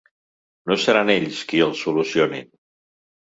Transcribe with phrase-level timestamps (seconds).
[0.71, 2.49] No seran ells qui el solucionin!